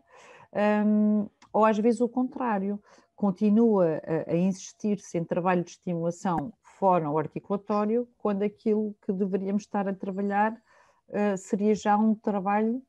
um, 0.84 1.26
ou 1.50 1.64
às 1.64 1.78
vezes 1.78 2.02
o 2.02 2.10
contrário, 2.10 2.78
continua 3.14 4.02
a, 4.04 4.32
a 4.32 4.36
insistir-se 4.36 5.16
em 5.16 5.24
trabalho 5.24 5.64
de 5.64 5.70
estimulação 5.70 6.52
fonoarticulatório 6.78 8.06
quando 8.18 8.42
aquilo 8.42 8.94
que 9.00 9.14
deveríamos 9.14 9.62
estar 9.62 9.88
a 9.88 9.94
trabalhar 9.94 10.52
uh, 10.52 11.38
seria 11.38 11.74
já 11.74 11.96
um 11.96 12.14
trabalho 12.14 12.82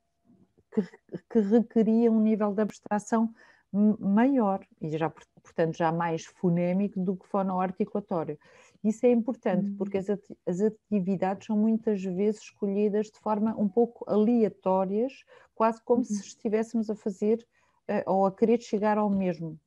que, 0.82 1.18
que 1.30 1.40
requeria 1.40 2.12
um 2.12 2.22
nível 2.22 2.54
de 2.54 2.62
abstração 2.62 3.34
maior 4.00 4.66
e 4.82 4.98
já, 4.98 5.10
portanto, 5.10 5.78
já 5.78 5.92
mais 5.92 6.26
fonémico 6.26 7.00
do 7.00 7.16
que 7.16 7.28
fonoarticulatório. 7.28 8.38
Isso 8.84 9.06
é 9.06 9.12
importante 9.12 9.72
uhum. 9.72 9.78
porque 9.78 9.98
as, 9.98 10.08
as 10.46 10.62
atividades 10.62 11.48
são 11.48 11.58
muitas 11.58 12.02
vezes 12.02 12.42
escolhidas 12.42 13.08
de 13.08 13.20
forma 13.20 13.56
um 13.58 13.68
pouco 13.68 14.06
aleatórias, 14.08 15.14
quase 15.54 15.82
como 15.84 16.00
uhum. 16.00 16.06
se 16.06 16.22
estivéssemos 16.22 16.90
a 16.90 16.96
fazer 16.96 17.46
uh, 17.90 18.12
ou 18.12 18.26
a 18.26 18.32
querer 18.32 18.62
chegar 18.62 18.98
ao 18.98 19.10
mesmo 19.10 19.60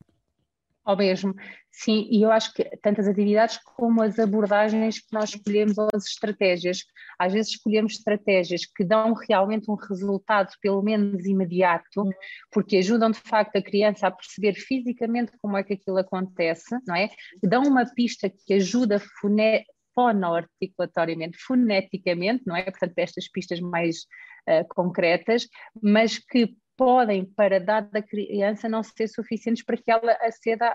ao 0.83 0.97
mesmo. 0.97 1.33
Sim, 1.71 2.07
e 2.11 2.21
eu 2.21 2.31
acho 2.31 2.53
que 2.53 2.63
tantas 2.81 3.07
atividades 3.07 3.57
como 3.63 4.01
as 4.03 4.19
abordagens 4.19 4.99
que 4.99 5.13
nós 5.13 5.29
escolhemos 5.29 5.77
ou 5.77 5.87
as 5.93 6.05
estratégias. 6.05 6.83
Às 7.17 7.33
vezes 7.33 7.53
escolhemos 7.53 7.93
estratégias 7.93 8.65
que 8.65 8.83
dão 8.83 9.13
realmente 9.13 9.71
um 9.71 9.75
resultado, 9.75 10.51
pelo 10.61 10.81
menos 10.81 11.25
imediato, 11.25 12.09
porque 12.51 12.77
ajudam 12.77 13.11
de 13.11 13.19
facto 13.19 13.55
a 13.55 13.61
criança 13.61 14.07
a 14.07 14.11
perceber 14.11 14.53
fisicamente 14.55 15.31
como 15.41 15.57
é 15.57 15.63
que 15.63 15.73
aquilo 15.73 15.97
acontece, 15.97 16.77
não 16.85 16.95
é? 16.95 17.09
Dão 17.41 17.63
uma 17.63 17.85
pista 17.85 18.29
que 18.29 18.53
ajuda 18.53 19.01
fone 19.21 19.63
fonoarticulatoriamente, 19.93 21.37
foneticamente, 21.37 22.43
não 22.45 22.55
é? 22.55 22.63
Portanto, 22.63 22.93
estas 22.97 23.27
pistas 23.27 23.59
mais 23.59 24.05
uh, 24.47 24.65
concretas, 24.69 25.47
mas 25.81 26.17
que 26.17 26.55
podem, 26.81 27.23
para 27.23 27.59
dada 27.59 28.01
criança, 28.01 28.67
não 28.67 28.81
ser 28.81 29.07
suficientes 29.07 29.63
para 29.63 29.77
que 29.77 29.91
ela 29.91 30.13
aceda 30.19 30.65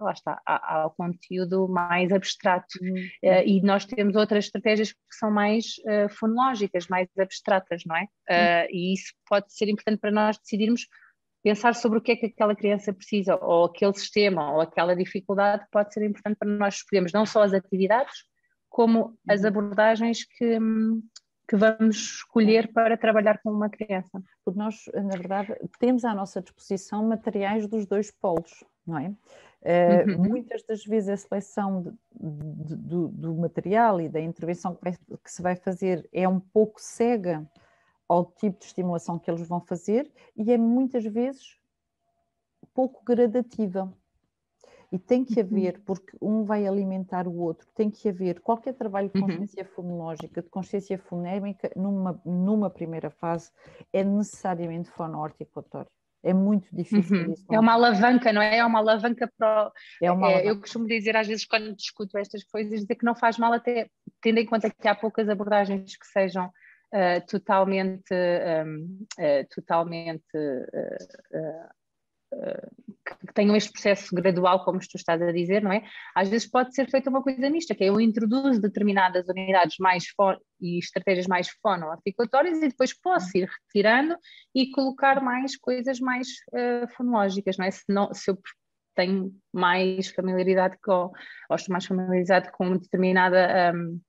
lá 0.00 0.10
está, 0.10 0.42
ao 0.44 0.90
conteúdo 0.90 1.68
mais 1.68 2.10
abstrato. 2.10 2.76
Uhum. 2.82 2.96
Uh, 3.22 3.42
e 3.46 3.62
nós 3.62 3.84
temos 3.84 4.16
outras 4.16 4.46
estratégias 4.46 4.90
que 4.90 4.98
são 5.12 5.30
mais 5.30 5.76
uh, 5.86 6.12
fonológicas, 6.12 6.88
mais 6.88 7.06
abstratas, 7.16 7.82
não 7.86 7.96
é? 7.96 8.02
Uh, 8.02 8.68
e 8.68 8.94
isso 8.94 9.12
pode 9.28 9.54
ser 9.54 9.68
importante 9.68 10.00
para 10.00 10.10
nós 10.10 10.36
decidirmos 10.38 10.88
pensar 11.40 11.72
sobre 11.76 12.00
o 12.00 12.02
que 12.02 12.10
é 12.10 12.16
que 12.16 12.26
aquela 12.26 12.56
criança 12.56 12.92
precisa, 12.92 13.36
ou 13.36 13.66
aquele 13.66 13.94
sistema, 13.94 14.54
ou 14.54 14.60
aquela 14.60 14.96
dificuldade, 14.96 15.64
pode 15.70 15.94
ser 15.94 16.04
importante 16.04 16.36
para 16.36 16.48
nós 16.48 16.74
escolhermos 16.78 17.12
não 17.12 17.24
só 17.24 17.44
as 17.44 17.54
atividades, 17.54 18.24
como 18.68 19.16
as 19.28 19.42
uhum. 19.42 19.46
abordagens 19.46 20.26
que, 20.36 20.58
que 21.46 21.56
vamos 21.56 21.96
escolher 21.96 22.72
para 22.72 22.96
trabalhar 22.96 23.40
com 23.42 23.50
uma 23.50 23.68
criança. 23.68 24.22
Porque 24.44 24.58
nós, 24.58 24.84
na 24.94 25.16
verdade, 25.16 25.54
temos 25.78 26.04
à 26.04 26.14
nossa 26.14 26.40
disposição 26.40 27.06
materiais 27.06 27.66
dos 27.66 27.86
dois 27.86 28.10
polos, 28.10 28.64
não 28.86 28.98
é? 28.98 29.12
Uh, 29.62 30.10
uhum. 30.10 30.28
Muitas 30.28 30.62
das 30.62 30.84
vezes 30.84 31.08
a 31.08 31.16
seleção 31.16 31.82
de, 31.82 31.90
de, 32.66 32.76
do, 32.76 33.08
do, 33.08 33.34
material 33.34 33.98
e 33.98 34.10
da 34.10 34.20
intervenção 34.20 34.74
que, 34.74 34.84
vai, 34.84 34.92
que, 34.92 35.30
se 35.30 35.40
vai 35.40 35.56
fazer 35.56 36.06
é 36.12 36.28
um 36.28 36.38
pouco 36.38 36.78
cega 36.78 37.46
ao 38.06 38.26
tipo 38.26 38.58
de 38.58 38.66
estimulação 38.66 39.18
que 39.18 39.30
eles 39.30 39.48
vão 39.48 39.62
fazer 39.62 40.12
e 40.36 40.52
é 40.52 40.58
muitas 40.58 41.02
vezes 41.04 41.58
pouco 42.74 43.04
gradativa. 43.04 43.90
E 44.94 44.98
tem 44.98 45.24
que 45.24 45.40
uhum. 45.40 45.46
haver, 45.46 45.80
porque 45.84 46.16
um 46.22 46.44
vai 46.44 46.68
alimentar 46.68 47.26
o 47.26 47.36
outro, 47.36 47.66
tem 47.74 47.90
que 47.90 48.08
haver 48.08 48.38
qualquer 48.38 48.74
trabalho 48.74 49.10
de 49.12 49.20
uhum. 49.20 49.26
consciência 49.26 49.64
fonológica, 49.64 50.40
de 50.40 50.48
consciência 50.48 50.96
fonémica, 50.96 51.68
numa, 51.74 52.22
numa 52.24 52.70
primeira 52.70 53.10
fase, 53.10 53.50
é 53.92 54.04
necessariamente 54.04 54.88
fonoarticulatório. 54.90 55.90
É 56.22 56.32
muito 56.32 56.68
difícil 56.72 57.16
uhum. 57.16 57.32
isso. 57.32 57.44
É 57.50 57.58
uma 57.58 57.72
alavanca, 57.72 58.32
não 58.32 58.40
é? 58.40 58.58
É 58.58 58.64
uma 58.64 58.78
alavanca 58.78 59.28
para. 59.36 59.72
É 60.00 60.12
uma 60.12 60.30
é, 60.30 60.48
eu 60.48 60.60
costumo 60.60 60.86
dizer, 60.86 61.16
às 61.16 61.26
vezes, 61.26 61.44
quando 61.44 61.74
discuto 61.74 62.16
estas 62.16 62.44
coisas, 62.44 62.82
dizer 62.82 62.94
que 62.94 63.04
não 63.04 63.16
faz 63.16 63.36
mal, 63.36 63.52
até 63.52 63.88
tendo 64.22 64.38
em 64.38 64.46
conta 64.46 64.70
que 64.70 64.86
há 64.86 64.94
poucas 64.94 65.28
abordagens 65.28 65.96
que 65.96 66.06
sejam 66.06 66.46
uh, 66.46 67.26
totalmente, 67.28 68.14
um, 68.14 68.84
uh, 68.84 69.06
eh, 69.18 69.44
totalmente 69.52 70.22
uh, 70.36 71.68
que 73.04 73.32
tenham 73.34 73.54
este 73.54 73.70
processo 73.70 74.14
gradual, 74.14 74.64
como 74.64 74.78
tu 74.78 74.96
estás 74.96 75.20
a 75.20 75.32
dizer, 75.32 75.62
não 75.62 75.72
é? 75.72 75.82
Às 76.14 76.28
vezes 76.28 76.50
pode 76.50 76.74
ser 76.74 76.88
feita 76.90 77.10
uma 77.10 77.22
coisa 77.22 77.50
mista, 77.50 77.74
que 77.74 77.84
é 77.84 77.88
eu 77.88 78.00
introduzo 78.00 78.60
determinadas 78.60 79.28
unidades 79.28 79.76
mais 79.78 80.04
e 80.60 80.78
estratégias 80.78 81.26
mais 81.26 81.48
fonoarticulatórias 81.62 82.58
e 82.58 82.68
depois 82.68 82.98
posso 82.98 83.36
ir 83.36 83.48
retirando 83.48 84.16
e 84.54 84.70
colocar 84.70 85.20
mais 85.22 85.56
coisas 85.56 86.00
mais 86.00 86.28
uh, 86.52 86.88
fonológicas, 86.96 87.58
não 87.58 87.66
é? 87.66 87.70
Se, 87.70 87.82
não, 87.88 88.12
se 88.14 88.30
eu 88.30 88.38
tenho 88.94 89.32
mais 89.52 90.08
familiaridade 90.08 90.76
com, 90.82 91.12
ou 91.50 91.56
estou 91.56 91.72
mais 91.72 91.84
familiarizado 91.84 92.50
com 92.52 92.76
determinada 92.76 93.72
um, 93.74 94.00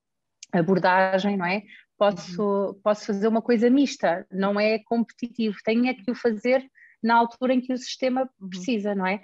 abordagem, 0.54 1.36
não 1.38 1.46
é? 1.46 1.64
Posso, 1.98 2.42
uhum. 2.42 2.82
posso 2.84 3.06
fazer 3.06 3.28
uma 3.28 3.42
coisa 3.42 3.70
mista, 3.70 4.26
não 4.32 4.60
é 4.60 4.80
competitivo, 4.80 5.56
tenho 5.64 5.88
é 5.88 5.94
que 5.94 6.12
o 6.12 6.16
fazer 6.16 6.66
na 7.06 7.16
altura 7.16 7.54
em 7.54 7.62
que 7.62 7.72
o 7.72 7.78
sistema 7.78 8.28
uhum. 8.42 8.50
precisa, 8.50 8.96
não 8.96 9.06
é? 9.06 9.22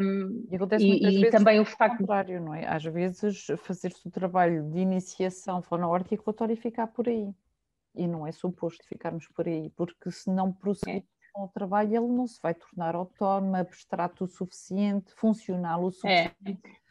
Um, 0.00 0.44
e 0.50 0.56
acontece 0.56 0.84
muitas 0.84 1.14
e, 1.14 1.18
vezes 1.18 1.30
também 1.30 1.60
o 1.60 1.64
facto 1.64 1.98
contrário, 1.98 2.40
não 2.40 2.52
é? 2.52 2.66
Às 2.66 2.82
vezes 2.82 3.46
fazer-se 3.58 4.06
o 4.08 4.10
trabalho 4.10 4.68
de 4.70 4.80
iniciação 4.80 5.62
fonoarticulatória 5.62 6.54
e 6.54 6.56
ficar 6.56 6.88
por 6.88 7.08
aí. 7.08 7.32
E 7.94 8.08
não 8.08 8.26
é 8.26 8.32
suposto 8.32 8.84
ficarmos 8.88 9.28
por 9.28 9.46
aí, 9.46 9.70
porque 9.76 10.10
se 10.10 10.30
não 10.30 10.52
prosseguir 10.52 11.02
é. 11.02 11.04
com 11.32 11.44
o 11.44 11.48
trabalho, 11.48 11.96
ele 11.96 12.12
não 12.12 12.26
se 12.26 12.40
vai 12.42 12.54
tornar 12.54 12.96
autónomo, 12.96 13.54
abstrato 13.54 14.24
o 14.24 14.28
suficiente, 14.28 15.14
funcional 15.14 15.84
o 15.84 15.88
é. 15.88 15.92
suficiente. 15.92 16.60
É. 16.66 16.81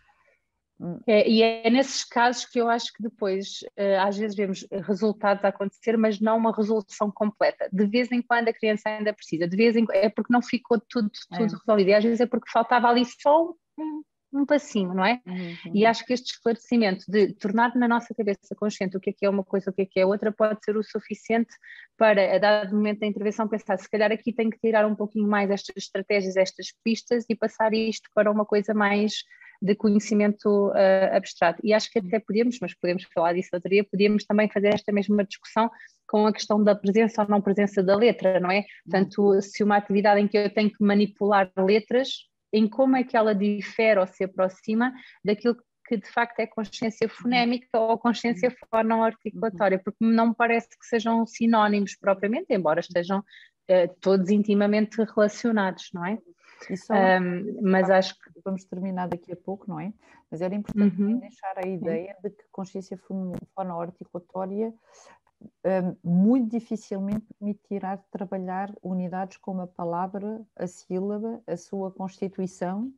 É, 1.06 1.30
e 1.30 1.44
é 1.44 1.70
nesses 1.70 2.04
casos 2.04 2.46
que 2.46 2.60
eu 2.60 2.68
acho 2.68 2.92
que 2.94 3.04
depois, 3.04 3.62
uh, 3.78 4.02
às 4.08 4.18
vezes, 4.18 4.36
vemos 4.36 4.66
resultados 4.88 5.44
a 5.44 5.50
acontecer, 5.50 5.98
mas 5.98 6.20
não 6.20 6.38
uma 6.38 6.56
resolução 6.56 7.12
completa. 7.12 7.70
De 7.72 7.86
vez 7.86 8.12
em 8.12 8.22
quando 8.22 8.48
a 8.48 8.54
criança 8.54 8.90
ainda 8.90 9.14
precisa, 9.14 9.48
de 9.48 9.56
vez 9.56 9.76
em 9.76 9.86
é 9.92 10.10
porque 10.10 10.34
não 10.34 10.42
ficou 10.42 10.80
tudo, 10.90 11.12
tudo 11.30 11.56
é. 11.56 11.58
resolvido, 11.58 11.90
e 11.90 11.94
às 11.94 12.04
vezes 12.04 12.22
é 12.22 12.26
porque 12.26 12.50
faltava 12.52 12.88
ali 12.88 13.06
só 13.06 13.54
um, 13.78 14.04
um 14.34 14.46
passinho, 14.46 14.94
não 14.94 15.06
é? 15.06 15.22
Uhum. 15.26 15.72
E 15.74 15.86
acho 15.86 16.06
que 16.06 16.14
este 16.14 16.34
esclarecimento 16.34 17.04
de 17.08 17.34
tornar 17.34 17.76
na 17.76 17.88
nossa 17.88 18.14
cabeça 18.16 18.56
consciente 18.56 18.98
o 18.98 19.00
que 19.00 19.10
é 19.10 19.14
que 19.14 19.26
é 19.26 19.30
uma 19.30 19.44
coisa, 19.44 19.70
o 19.70 19.74
que 19.74 19.84
é 19.84 19.86
que 19.86 20.00
é 20.00 20.06
outra, 20.06 20.32
pode 20.32 20.64
ser 20.64 20.76
o 20.78 20.84
suficiente 20.84 21.54
para, 21.98 22.36
a 22.36 22.40
dado 22.40 22.76
momento 22.76 23.02
da 23.02 23.08
intervenção, 23.08 23.48
pensar 23.48 23.78
se 23.78 23.90
calhar 23.90 24.12
aqui 24.12 24.34
tenho 24.34 24.50
que 24.50 24.60
tirar 24.60 24.86
um 24.86 24.96
pouquinho 24.96 25.28
mais 25.28 25.52
estas 25.52 25.76
estratégias, 25.78 26.38
estas 26.38 26.68
pistas 26.84 27.26
e 27.30 27.36
passar 27.36 27.74
isto 27.74 28.10
para 28.16 28.32
uma 28.32 28.46
coisa 28.46 28.74
mais 28.74 29.24
de 29.62 29.76
conhecimento 29.76 30.70
uh, 30.70 31.16
abstrato. 31.16 31.62
E 31.64 31.74
acho 31.74 31.92
que 31.92 32.00
até 32.00 32.20
podemos, 32.20 32.58
mas 32.60 32.74
podemos 32.74 33.04
falar 33.14 33.34
disso 33.34 33.50
outra 33.54 33.72
podíamos 33.90 34.26
também 34.26 34.50
fazer 34.50 34.74
esta 34.74 34.92
mesma 34.92 35.24
discussão 35.24 35.70
com 36.08 36.26
a 36.26 36.34
questão 36.34 36.64
da 36.64 36.76
presença 36.76 37.22
ou 37.22 37.28
não 37.30 37.42
presença 37.42 37.84
da 37.84 37.96
letra, 37.96 38.40
não 38.40 38.52
é? 38.52 38.66
Portanto, 38.84 39.42
se 39.42 39.64
uma 39.64 39.78
atividade 39.78 40.20
em 40.20 40.28
que 40.28 40.38
eu 40.38 40.54
tenho 40.54 40.70
que 40.70 40.84
manipular 40.84 41.52
letras, 41.58 42.10
em 42.52 42.68
como 42.68 42.98
é 42.98 43.04
que 43.04 43.16
ela 43.16 43.34
difere 43.36 44.00
ou 44.00 44.08
se 44.08 44.24
aproxima 44.24 44.92
daquilo 45.24 45.56
que 45.88 45.98
de 45.98 46.08
facto 46.10 46.40
é 46.40 46.48
consciência 46.48 47.08
fonémica 47.08 47.68
ou 47.78 47.98
consciência 47.98 48.54
fonoarticulatória, 48.70 49.80
porque 49.80 49.98
não 50.04 50.30
me 50.30 50.36
parece 50.36 50.70
que 50.70 50.86
sejam 50.86 51.26
sinónimos 51.26 51.96
propriamente, 51.96 52.48
embora 52.50 52.80
estejam 52.80 53.20
uh, 53.20 53.96
todos 54.00 54.30
intimamente 54.30 55.02
relacionados, 55.04 55.90
não 55.94 56.06
é? 56.06 56.18
Só, 56.76 56.94
um, 56.94 57.62
mas 57.62 57.90
acho 57.90 58.16
que 58.20 58.30
vamos 58.44 58.64
terminar 58.66 59.08
daqui 59.08 59.32
a 59.32 59.36
pouco, 59.36 59.70
não 59.70 59.80
é? 59.80 59.94
Mas 60.30 60.42
era 60.42 60.54
importante 60.56 61.02
uhum. 61.02 61.20
deixar 61.20 61.54
a 61.58 61.68
ideia 61.68 62.16
de 62.24 62.30
que 62.30 62.44
consciência 62.52 63.00
fonoarticulatória 63.56 64.74
um, 65.66 65.96
muito 66.04 66.52
dificilmente 66.52 67.26
permitirá 67.40 67.98
trabalhar 68.12 68.72
unidades 68.82 69.38
como 69.38 69.62
a 69.62 69.68
palavra, 69.68 70.42
a 70.56 70.68
sílaba, 70.68 71.42
a 71.48 71.58
sua 71.58 71.92
constituição 71.92 72.94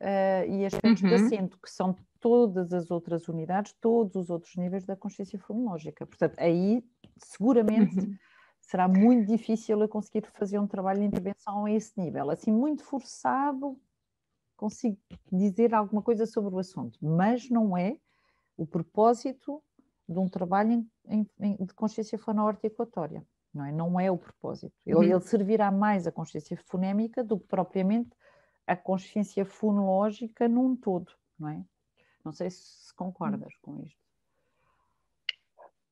uh, 0.00 0.50
e 0.50 0.64
aspectos 0.64 1.02
uhum. 1.02 1.08
de 1.10 1.14
acento, 1.14 1.58
que 1.62 1.70
são 1.70 1.94
todas 2.20 2.72
as 2.72 2.90
outras 2.90 3.28
unidades, 3.28 3.74
todos 3.80 4.16
os 4.16 4.30
outros 4.30 4.56
níveis 4.56 4.84
da 4.84 4.96
consciência 4.96 5.38
fonológica. 5.38 6.06
Portanto, 6.06 6.34
aí 6.38 6.82
seguramente 7.18 7.98
uhum 7.98 8.16
será 8.68 8.86
muito 8.86 9.26
difícil 9.26 9.80
eu 9.80 9.88
conseguir 9.88 10.26
fazer 10.26 10.58
um 10.58 10.66
trabalho 10.66 11.00
de 11.00 11.06
intervenção 11.06 11.64
a 11.64 11.72
esse 11.72 11.98
nível. 11.98 12.30
Assim, 12.30 12.52
muito 12.52 12.84
forçado, 12.84 13.80
consigo 14.54 14.98
dizer 15.32 15.74
alguma 15.74 16.02
coisa 16.02 16.26
sobre 16.26 16.54
o 16.54 16.58
assunto, 16.58 16.98
mas 17.00 17.48
não 17.48 17.74
é 17.74 17.96
o 18.58 18.66
propósito 18.66 19.62
de 20.06 20.18
um 20.18 20.28
trabalho 20.28 20.86
em, 21.06 21.26
em, 21.40 21.56
de 21.56 21.72
consciência 21.72 22.18
fonoarticulatória. 22.18 23.26
Não 23.54 23.64
é? 23.64 23.72
não 23.72 23.98
é 23.98 24.10
o 24.10 24.18
propósito. 24.18 24.74
Ele, 24.84 24.96
uhum. 24.96 25.02
ele 25.02 25.20
servirá 25.20 25.70
mais 25.70 26.06
à 26.06 26.12
consciência 26.12 26.56
fonémica 26.66 27.24
do 27.24 27.40
que 27.40 27.46
propriamente 27.46 28.10
a 28.66 28.76
consciência 28.76 29.46
fonológica 29.46 30.46
num 30.46 30.76
todo, 30.76 31.10
não 31.38 31.48
é? 31.48 31.64
Não 32.22 32.32
sei 32.32 32.50
se 32.50 32.94
concordas 32.94 33.54
uhum. 33.54 33.76
com 33.76 33.82
isto. 33.82 34.07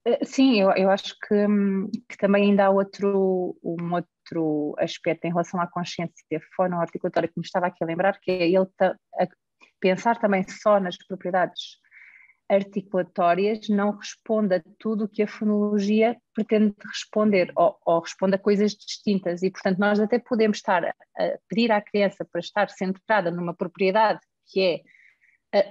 Eh, 0.06 0.24
sim, 0.24 0.60
eu, 0.60 0.70
eu 0.76 0.88
acho 0.88 1.16
que, 1.26 1.34
hum, 1.34 1.90
que, 2.08 2.16
também 2.16 2.44
ainda 2.50 2.66
há 2.66 2.70
outro, 2.70 3.56
um 3.62 3.92
outro 3.92 4.74
aspecto 4.78 5.24
em 5.24 5.30
relação 5.30 5.60
à 5.60 5.66
consciência 5.66 6.40
fonoarticulatória 6.54 7.28
que 7.28 7.38
me 7.38 7.44
estava 7.44 7.66
aqui 7.66 7.82
a 7.82 7.86
lembrar, 7.86 8.18
que 8.20 8.30
é 8.30 8.48
ele 8.48 8.66
ta, 8.76 8.96
a 9.20 9.26
pensar 9.80 10.16
também 10.20 10.46
só 10.48 10.78
nas 10.78 10.96
propriedades 10.96 11.78
articulatórias 12.48 13.68
não 13.68 13.96
responde 13.96 14.54
a 14.54 14.62
tudo 14.78 15.04
o 15.04 15.08
que 15.08 15.24
a 15.24 15.26
fonologia 15.26 16.16
pretende 16.32 16.76
responder, 16.86 17.52
ou, 17.56 17.76
ou, 17.84 18.00
responde 18.00 18.36
a 18.36 18.38
coisas 18.38 18.72
distintas, 18.72 19.42
e 19.42 19.50
portanto 19.50 19.78
nós 19.78 19.98
até 19.98 20.20
podemos 20.20 20.58
estar 20.58 20.84
a 20.84 20.94
pedir 21.48 21.72
à 21.72 21.80
criança 21.80 22.24
para 22.24 22.38
estar 22.40 22.70
centrada 22.70 23.32
numa 23.32 23.52
propriedade 23.52 24.20
que 24.46 24.60
é 24.60 24.80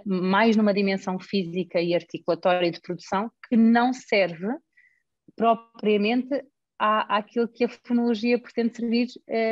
mais 0.05 0.55
numa 0.55 0.73
dimensão 0.73 1.19
física 1.19 1.81
e 1.81 1.93
articulatória 1.93 2.71
de 2.71 2.81
produção 2.81 3.31
que 3.47 3.55
não 3.55 3.93
serve 3.93 4.47
propriamente 5.35 6.43
à, 6.79 7.17
àquilo 7.17 7.47
que 7.47 7.63
a 7.65 7.69
fonologia 7.69 8.39
pretende 8.39 8.75
servir, 8.75 9.07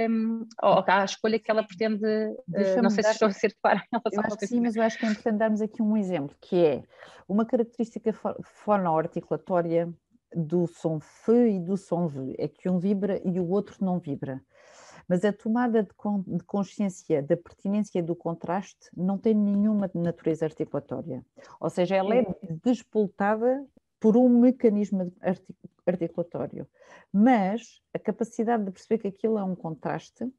um, 0.09 0.45
ou 0.61 0.83
à 0.87 1.05
escolha 1.05 1.39
que 1.39 1.49
ela 1.49 1.63
pretende. 1.63 2.05
Uh, 2.05 2.81
não 2.81 2.89
sei 2.89 3.03
se 3.03 3.11
estou 3.11 3.27
a 3.27 3.31
ser 3.31 3.55
clara 3.61 3.83
eu 3.91 4.21
acho 4.21 4.47
sim, 4.47 4.59
mas 4.59 4.75
eu 4.75 4.83
acho 4.83 4.97
que 4.97 5.05
é 5.05 5.09
importante 5.09 5.37
darmos 5.37 5.61
aqui 5.61 5.81
um 5.81 5.97
exemplo, 5.97 6.35
que 6.41 6.63
é 6.63 6.83
uma 7.27 7.45
característica 7.45 8.13
fonoarticulatória 8.43 9.91
do 10.35 10.67
som 10.67 10.97
F 10.97 11.31
e 11.31 11.59
do 11.59 11.77
som 11.77 12.07
V, 12.07 12.35
é 12.37 12.47
que 12.47 12.69
um 12.69 12.79
vibra 12.79 13.21
e 13.23 13.39
o 13.39 13.49
outro 13.49 13.75
não 13.81 13.99
vibra. 13.99 14.41
Mas 15.07 15.23
a 15.25 15.33
tomada 15.33 15.83
de, 15.83 15.89
de 16.27 16.43
consciência 16.43 17.21
da 17.21 17.35
pertinência 17.35 18.01
do 18.01 18.15
contraste 18.15 18.89
não 18.95 19.17
tem 19.17 19.33
nenhuma 19.33 19.89
natureza 19.93 20.45
articulatória. 20.45 21.23
Ou 21.59 21.69
seja, 21.69 21.95
ela 21.95 22.15
é 22.15 22.25
despoltada 22.63 23.65
por 23.99 24.17
um 24.17 24.27
mecanismo 24.27 25.13
articulatório, 25.85 26.67
mas 27.11 27.81
a 27.93 27.99
capacidade 27.99 28.65
de 28.65 28.71
perceber 28.71 28.97
que 28.97 29.07
aquilo 29.07 29.37
é 29.37 29.43
um 29.43 29.55
contraste. 29.55 30.29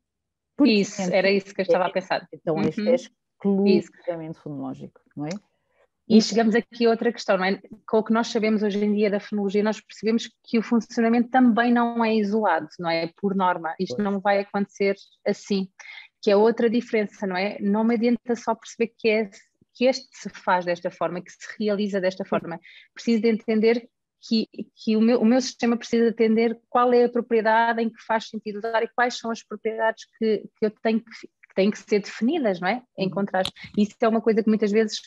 Isso, 0.61 1.02
era 1.02 1.30
isso 1.30 1.54
que 1.54 1.61
eu 1.61 1.64
estava 1.64 1.87
a 1.87 1.90
pensar. 1.90 2.28
Então, 2.33 2.56
uhum. 2.56 2.68
isto 2.68 2.87
é 2.87 2.94
exclusivamente 2.94 4.38
fonológico, 4.38 5.00
não 5.16 5.26
é? 5.26 5.30
E 6.08 6.20
chegamos 6.20 6.54
aqui 6.54 6.84
a 6.84 6.90
outra 6.90 7.11
questão, 7.11 7.38
não 7.38 7.44
é? 7.44 7.61
Com 7.87 7.99
o 7.99 8.04
que 8.04 8.12
nós 8.12 8.28
sabemos 8.28 8.62
hoje 8.62 8.82
em 8.84 8.94
dia 8.94 9.11
da 9.11 9.18
fonologia, 9.18 9.62
nós 9.62 9.80
percebemos 9.80 10.30
que 10.44 10.58
o 10.58 10.62
funcionamento 10.62 11.30
também 11.30 11.73
não 11.73 12.04
é 12.04 12.14
isolado, 12.14 12.68
não 12.78 12.90
é? 12.90 13.11
Por 13.16 13.34
norma, 13.34 13.75
isto 13.80 14.02
não 14.02 14.20
vai 14.20 14.40
acontecer 14.40 14.96
assim, 15.26 15.68
que 16.20 16.30
é 16.30 16.37
outra 16.37 16.68
diferença, 16.68 17.26
não 17.26 17.37
é? 17.37 17.58
Não 17.61 17.84
me 17.84 17.94
adianta 17.94 18.37
só 18.37 18.54
perceber 18.54 18.92
que, 18.99 19.08
é, 19.08 19.30
que 19.73 19.87
este 19.87 20.06
se 20.12 20.28
faz 20.28 20.66
desta 20.66 20.90
forma, 20.90 21.23
que 21.23 21.30
se 21.30 21.38
realiza 21.58 22.00
desta 22.00 22.25
forma. 22.25 22.61
Preciso 22.92 23.23
de 23.23 23.28
entender 23.28 23.88
que, 24.28 24.46
que 24.76 24.96
o, 24.96 25.00
meu, 25.00 25.20
o 25.20 25.25
meu 25.25 25.40
sistema 25.40 25.76
precisa 25.76 26.08
entender 26.08 26.58
qual 26.68 26.92
é 26.92 27.04
a 27.04 27.08
propriedade 27.08 27.82
em 27.82 27.88
que 27.88 28.02
faz 28.06 28.28
sentido 28.28 28.58
usar 28.58 28.82
e 28.82 28.88
quais 28.94 29.18
são 29.18 29.30
as 29.30 29.42
propriedades 29.42 30.04
que, 30.18 30.44
que 30.58 30.66
eu 30.66 30.70
tenho 30.82 31.00
que, 31.00 31.11
que 31.26 31.54
têm 31.54 31.70
que 31.70 31.78
ser 31.78 32.00
definidas, 32.00 32.61
não 32.61 32.68
é? 32.68 32.82
Em 32.96 33.06
uhum. 33.06 33.11
contraste. 33.11 33.52
Isso 33.76 33.94
é 34.00 34.08
uma 34.08 34.20
coisa 34.20 34.42
que 34.42 34.49
muitas 34.49 34.70
vezes 34.70 35.00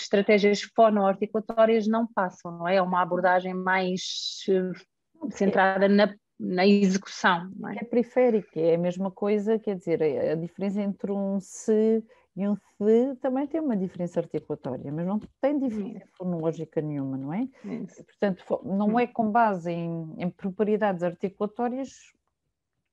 estratégias 0.00 0.62
fonoarticulatórias 0.62 1.86
não 1.86 2.06
passam, 2.06 2.58
não 2.58 2.68
é? 2.68 2.76
É 2.76 2.82
uma 2.82 3.02
abordagem 3.02 3.54
mais 3.54 4.44
uh, 4.48 5.30
centrada 5.30 5.88
na, 5.88 6.14
na 6.38 6.66
execução, 6.66 7.50
não 7.56 7.68
é? 7.70 7.76
É 7.76 7.84
periférica, 7.84 8.60
é 8.60 8.74
a 8.74 8.78
mesma 8.78 9.10
coisa, 9.10 9.58
quer 9.58 9.76
dizer, 9.76 10.02
a 10.02 10.34
diferença 10.34 10.80
entre 10.80 11.12
um 11.12 11.40
se 11.40 12.04
e 12.36 12.46
um 12.46 12.54
se 12.54 13.16
também 13.20 13.48
tem 13.48 13.60
uma 13.60 13.76
diferença 13.76 14.20
articulatória, 14.20 14.92
mas 14.92 15.04
não 15.04 15.18
tem 15.40 15.58
diferença 15.58 16.06
fonológica 16.16 16.80
nenhuma, 16.80 17.16
não 17.16 17.34
é? 17.34 17.48
Isso. 17.64 18.04
Portanto, 18.04 18.44
não 18.64 18.94
hum. 18.94 19.00
é 19.00 19.08
com 19.08 19.28
base 19.28 19.72
em, 19.72 20.14
em 20.16 20.30
propriedades 20.30 21.02
articulatórias 21.02 22.12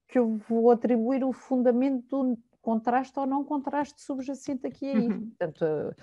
que 0.07 0.17
eu 0.17 0.37
vou 0.49 0.71
atribuir 0.71 1.23
o 1.23 1.31
fundamento 1.31 2.23
do 2.23 2.39
contraste 2.59 3.19
ou 3.19 3.27
não 3.27 3.43
contraste 3.43 4.01
subjacente 4.01 4.65
aqui 4.65 4.87
a 4.87 4.93
isso. 4.93 5.09
Uhum. 5.11 5.29
Portanto, 5.29 5.95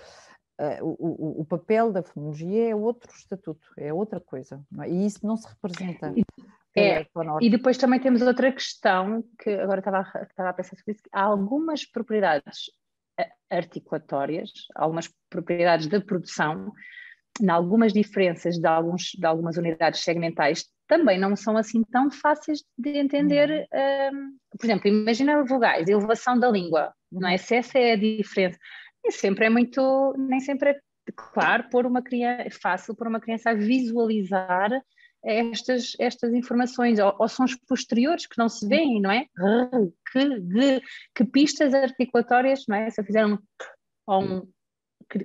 Uh, 0.59 0.85
o, 0.99 1.41
o, 1.41 1.45
papel 1.45 1.91
da 1.91 2.03
fonologia 2.03 2.69
é 2.69 2.75
outro 2.75 3.11
estatuto, 3.11 3.67
é 3.75 3.91
outra 3.91 4.19
coisa, 4.19 4.63
é? 4.81 4.89
e 4.89 5.05
isso 5.07 5.25
não 5.25 5.35
se 5.35 5.47
representa. 5.47 6.13
É, 6.75 7.05
e 7.41 7.49
depois 7.49 7.77
também 7.77 7.99
temos 7.99 8.21
outra 8.21 8.51
questão, 8.51 9.23
que 9.39 9.49
agora 9.49 9.79
estava, 9.79 10.01
estava 10.21 10.49
a 10.49 10.53
pensar 10.53 10.75
sobre 10.77 10.93
isso, 10.93 11.03
há 11.11 11.23
algumas 11.23 11.85
propriedades 11.85 12.71
eh, 13.19 13.29
articulatórias, 13.49 14.51
algumas 14.75 15.11
propriedades 15.29 15.87
da 15.87 16.01
produção, 16.01 16.71
em 17.41 17.49
algumas 17.49 17.93
diferenças 17.93 18.57
de, 18.57 18.67
alguns, 18.67 19.11
de 19.17 19.25
algumas 19.25 19.57
unidades 19.57 20.01
segmentais, 20.01 20.65
também 20.87 21.19
não 21.19 21.35
são 21.35 21.57
assim 21.57 21.83
tão 21.83 22.11
fáceis 22.11 22.63
de 22.77 22.97
entender. 22.97 23.67
Uhum. 24.11 24.17
Um, 24.17 24.37
por 24.57 24.65
exemplo, 24.65 24.87
imagina 24.87 25.43
vogais, 25.43 25.87
elevação 25.87 26.37
da 26.37 26.49
língua, 26.49 26.93
não 27.11 27.27
é? 27.27 27.33
Uhum. 27.33 27.37
Se 27.37 27.55
essa 27.55 27.79
é 27.79 27.93
a 27.93 27.97
diferença 27.97 28.57
nem 29.03 29.11
sempre 29.11 29.45
é 29.45 29.49
muito, 29.49 30.13
nem 30.17 30.39
sempre 30.39 30.71
é 30.71 30.79
claro 31.15 31.69
pôr 31.69 31.85
uma 31.85 32.01
criança, 32.01 32.43
é 32.43 32.49
fácil 32.49 32.95
para 32.95 33.09
uma 33.09 33.19
criança 33.19 33.49
a 33.49 33.53
visualizar 33.53 34.69
estas, 35.23 35.93
estas 35.99 36.33
informações, 36.33 36.99
ou, 36.99 37.15
ou 37.17 37.27
sons 37.27 37.55
posteriores 37.67 38.25
que 38.25 38.37
não 38.37 38.49
se 38.49 38.67
veem, 38.67 39.01
não 39.01 39.11
é? 39.11 39.25
Que, 40.11 40.41
que, 40.41 40.81
que 41.15 41.25
pistas 41.25 41.73
articulatórias, 41.73 42.65
não 42.67 42.75
é? 42.75 42.89
Se 42.89 42.99
eu 42.99 43.05
fizer 43.05 43.25
um, 43.25 43.37
ou 44.07 44.23
um 44.23 44.51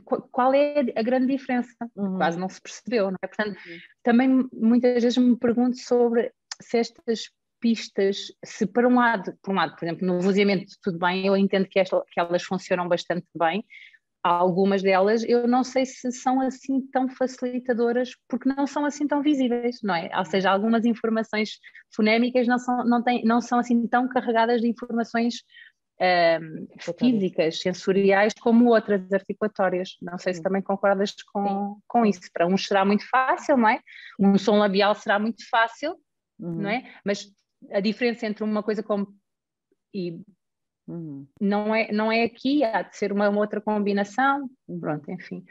qual 0.04 0.52
é 0.52 0.80
a 0.97 1.02
grande 1.02 1.35
diferença? 1.35 1.75
Uhum. 1.97 2.16
Quase 2.16 2.38
não 2.38 2.49
se 2.49 2.61
percebeu, 2.61 3.11
não 3.11 3.16
é? 3.23 3.26
Portanto, 3.26 3.56
uhum. 3.56 3.78
também 4.02 4.49
muitas 4.52 5.02
vezes 5.02 5.16
me 5.16 5.37
pergunto 5.38 5.78
sobre 5.78 6.30
se 6.61 6.78
estas 6.78 7.30
pistas, 7.60 8.32
se 8.44 8.66
para 8.66 8.88
um 8.88 8.96
lado, 8.96 9.32
por 9.42 9.52
um 9.52 9.56
lado, 9.56 9.74
por 9.76 9.84
exemplo, 9.84 10.06
no 10.06 10.20
vozeamento 10.20 10.72
tudo 10.82 10.98
bem, 10.98 11.26
eu 11.26 11.36
entendo 11.36 11.66
que, 11.66 11.78
esta, 11.78 12.02
que 12.10 12.20
elas 12.20 12.42
funcionam 12.42 12.88
bastante 12.88 13.26
bem, 13.34 13.64
algumas 14.22 14.82
delas 14.82 15.22
eu 15.24 15.46
não 15.46 15.62
sei 15.62 15.86
se 15.86 16.10
são 16.12 16.40
assim 16.40 16.80
tão 16.90 17.08
facilitadoras 17.08 18.10
porque 18.28 18.48
não 18.48 18.66
são 18.66 18.84
assim 18.84 19.06
tão 19.06 19.22
visíveis, 19.22 19.78
não 19.82 19.94
é? 19.94 20.10
Ou 20.16 20.24
seja, 20.24 20.50
algumas 20.50 20.84
informações 20.84 21.58
fonémicas 21.94 22.47
não 22.47 22.58
são, 22.58 22.84
não 22.84 23.02
têm, 23.02 23.25
não 23.25 23.40
são 23.40 23.58
assim 23.58 23.86
tão 23.86 24.08
carregadas 24.08 24.60
de 24.60 24.68
informações 24.68 25.36
um, 26.00 26.66
físicas, 26.99 27.60
sensoriais, 27.60 28.32
como 28.40 28.71
outras 28.71 29.12
articulatórias. 29.12 29.97
Não 30.00 30.18
sei 30.18 30.34
se 30.34 30.42
também 30.42 30.62
concordas 30.62 31.14
com, 31.32 31.78
com 31.86 32.06
isso. 32.06 32.21
Para 32.32 32.47
uns 32.47 32.66
será 32.66 32.84
muito 32.84 33.08
fácil, 33.08 33.56
não 33.56 33.68
é? 33.68 33.80
Um 34.18 34.38
som 34.38 34.58
labial 34.58 34.94
será 34.94 35.18
muito 35.18 35.49
fácil, 35.49 35.97
uhum. 36.38 36.62
não 36.62 36.71
é? 36.71 36.84
Mas 37.04 37.26
a 37.71 37.80
diferença 37.80 38.26
entre 38.26 38.44
uma 38.44 38.62
coisa 38.62 38.82
como 38.82 39.14
e 39.92 40.21
uhum. 40.86 41.26
não, 41.40 41.75
é, 41.75 41.90
não 41.92 42.12
é 42.12 42.25
aqui, 42.25 42.62
há 42.64 42.82
de 42.82 42.97
ser 42.97 43.12
uma, 43.12 43.28
uma 43.28 43.40
outra 43.40 43.60
combinação, 43.60 44.49
pronto, 44.80 45.10
enfim. 45.10 45.44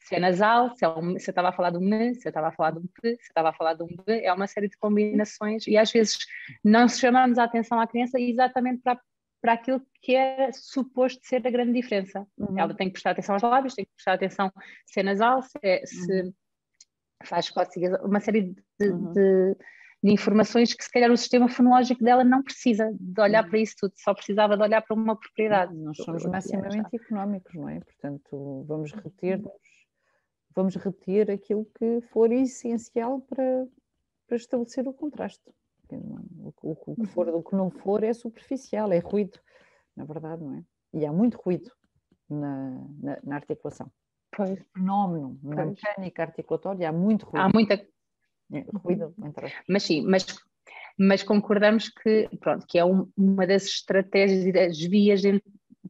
Se 0.00 0.16
é 0.16 0.18
nasal, 0.18 0.74
se, 0.74 0.84
é 0.84 0.88
um, 0.88 1.16
se 1.18 1.30
eu 1.30 1.32
estava 1.32 1.50
a 1.50 1.52
falar 1.52 1.70
de 1.70 1.78
um 1.78 1.84
M, 1.84 2.14
se 2.14 2.26
eu 2.26 2.30
estava 2.30 2.48
a 2.48 2.52
falar 2.52 2.72
de 2.72 2.78
um 2.78 2.86
P, 2.86 3.08
se 3.08 3.08
eu 3.08 3.16
estava 3.28 3.50
a 3.50 3.52
falar 3.52 3.74
de 3.74 3.84
um 3.84 3.88
B, 4.04 4.22
é 4.24 4.32
uma 4.32 4.48
série 4.48 4.68
de 4.68 4.76
combinações 4.76 5.66
e 5.66 5.76
às 5.76 5.92
vezes 5.92 6.18
não 6.64 6.88
chamamos 6.88 7.38
a 7.38 7.44
atenção 7.44 7.78
à 7.78 7.86
criança 7.86 8.18
exatamente 8.18 8.82
para, 8.82 9.00
para 9.40 9.52
aquilo 9.52 9.80
que 10.00 10.16
é 10.16 10.50
suposto 10.52 11.20
ser 11.24 11.46
a 11.46 11.50
grande 11.50 11.72
diferença. 11.72 12.26
Uhum. 12.36 12.58
Ela 12.58 12.74
tem 12.74 12.88
que 12.88 12.94
prestar 12.94 13.12
atenção 13.12 13.36
aos 13.36 13.42
lábios, 13.42 13.74
tem 13.74 13.84
que 13.84 13.92
prestar 13.94 14.14
atenção 14.14 14.52
se 14.86 14.98
é 14.98 15.02
nasal, 15.04 15.40
se, 15.42 15.58
é, 15.62 15.86
se 15.86 16.22
uhum. 16.22 16.32
faz 17.22 17.48
cócegas, 17.48 18.00
uma 18.02 18.18
série 18.18 18.54
de, 18.80 18.88
uhum. 18.88 19.12
de 19.12 19.56
de 20.02 20.12
informações 20.12 20.74
que 20.74 20.82
se 20.82 20.90
calhar 20.90 21.10
o 21.10 21.16
sistema 21.16 21.48
fonológico 21.48 22.02
dela 22.02 22.24
não 22.24 22.42
precisa 22.42 22.92
de 22.98 23.20
olhar 23.20 23.48
para 23.48 23.58
isso 23.58 23.76
tudo, 23.78 23.92
só 23.96 24.12
precisava 24.12 24.56
de 24.56 24.62
olhar 24.62 24.82
para 24.82 24.96
uma 24.96 25.16
propriedade. 25.16 25.74
Nós 25.76 25.96
somos 25.98 26.24
maximamente 26.24 26.96
económicos, 26.96 27.54
não 27.54 27.68
é? 27.68 27.78
Portanto, 27.80 28.64
vamos 28.66 28.92
reter 28.92 29.40
vamos 30.54 30.76
reter 30.76 31.30
aquilo 31.30 31.66
que 31.78 32.00
for 32.12 32.30
essencial 32.30 33.20
para, 33.22 33.66
para 34.26 34.36
estabelecer 34.36 34.86
o 34.86 34.92
contraste. 34.92 35.50
O, 35.90 36.52
o, 36.62 36.76
o, 36.86 36.96
que 36.96 37.06
for, 37.06 37.28
o 37.28 37.42
que 37.42 37.54
não 37.54 37.70
for 37.70 38.02
é 38.02 38.12
superficial, 38.14 38.90
é 38.92 38.98
ruído, 38.98 39.38
na 39.94 40.04
verdade, 40.04 40.42
não 40.42 40.54
é? 40.54 40.64
E 40.94 41.04
há 41.04 41.12
muito 41.12 41.38
ruído 41.38 41.70
na, 42.28 42.70
na, 43.02 43.18
na 43.22 43.34
articulação. 43.34 43.90
Pois. 44.34 44.58
Fenómeno, 44.72 45.38
na 45.42 45.66
mecânica 45.66 46.22
articulatória 46.22 46.88
há 46.88 46.92
muito 46.92 47.26
ruído. 47.26 47.44
Há 47.44 47.50
muita, 47.52 47.86
é, 48.52 48.64
ruído, 48.74 49.14
mas 49.68 49.82
sim, 49.82 50.02
mas, 50.02 50.26
mas 50.98 51.22
concordamos 51.22 51.88
que, 51.88 52.28
pronto, 52.40 52.66
que 52.68 52.78
é 52.78 52.84
um, 52.84 53.10
uma 53.16 53.46
das 53.46 53.64
estratégias 53.64 54.44
e 54.44 54.52
das 54.52 54.78
vias 54.78 55.22
de, 55.22 55.42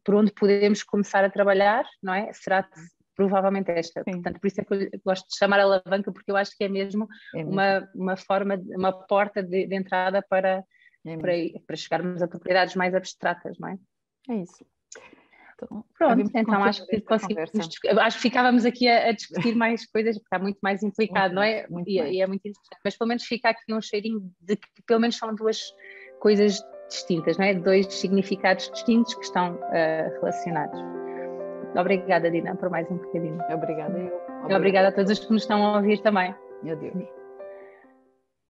por 0.04 0.14
onde 0.14 0.32
podemos 0.32 0.82
começar 0.82 1.24
a 1.24 1.30
trabalhar, 1.30 1.84
não 2.02 2.14
é? 2.14 2.32
Será 2.32 2.68
provavelmente 3.14 3.70
esta. 3.70 4.02
Sim. 4.04 4.12
Portanto, 4.12 4.40
por 4.40 4.46
isso 4.46 4.60
é 4.60 4.64
que 4.64 4.74
eu 4.74 5.00
gosto 5.04 5.28
de 5.28 5.36
chamar 5.36 5.60
alavanca, 5.60 6.12
porque 6.12 6.30
eu 6.30 6.36
acho 6.36 6.56
que 6.56 6.64
é 6.64 6.68
mesmo, 6.68 7.06
é 7.34 7.38
mesmo. 7.38 7.52
Uma, 7.52 7.90
uma 7.94 8.16
forma, 8.16 8.60
uma 8.76 8.92
porta 9.06 9.42
de, 9.42 9.66
de 9.66 9.74
entrada 9.74 10.24
para, 10.28 10.64
é 11.04 11.16
para, 11.16 11.32
para 11.66 11.76
chegarmos 11.76 12.22
a 12.22 12.28
propriedades 12.28 12.74
mais 12.74 12.94
abstratas, 12.94 13.58
não 13.58 13.68
é? 13.68 13.78
É 14.28 14.34
isso. 14.36 14.64
Então, 15.64 15.84
Pronto, 15.96 16.30
então 16.34 16.64
acho 16.64 16.86
que 16.86 17.00
conseguimos, 17.00 17.50
acho 18.00 18.16
que 18.16 18.22
ficávamos 18.22 18.64
aqui 18.64 18.88
a, 18.88 19.08
a, 19.08 19.12
discutir 19.12 19.54
mais 19.54 19.86
coisas, 19.86 20.16
porque 20.16 20.26
está 20.26 20.38
muito 20.38 20.58
mais 20.62 20.82
implicado, 20.82 21.34
muito, 21.34 21.36
não 21.36 21.42
é? 21.42 21.66
E, 21.86 22.16
e, 22.16 22.20
é 22.20 22.26
muito 22.26 22.40
interessante, 22.40 22.80
mas 22.84 22.96
pelo 22.96 23.08
menos 23.08 23.24
fica 23.24 23.50
aqui 23.50 23.72
um 23.72 23.80
cheirinho 23.80 24.20
de 24.40 24.56
que 24.56 24.82
pelo 24.86 25.00
menos 25.00 25.16
são 25.16 25.34
duas 25.34 25.60
coisas 26.20 26.60
distintas, 26.88 27.38
não 27.38 27.44
é? 27.44 27.54
Dois 27.54 27.86
significados 27.92 28.70
distintos 28.70 29.14
que 29.14 29.24
estão 29.24 29.54
uh, 29.54 30.20
relacionados. 30.20 30.78
Obrigada, 31.78 32.30
Dina, 32.30 32.54
por 32.56 32.70
mais 32.70 32.90
um 32.90 32.96
bocadinho. 32.96 33.40
Obrigada, 33.50 33.98
eu. 33.98 34.06
Obrigada. 34.06 34.56
Obrigada 34.56 34.88
a 34.88 34.92
todos 34.92 35.12
os 35.12 35.18
que 35.20 35.32
nos 35.32 35.42
estão 35.42 35.64
a 35.64 35.76
ouvir 35.76 36.00
também. 36.02 36.34
Meu 36.62 36.76
Deus. 36.76 37.21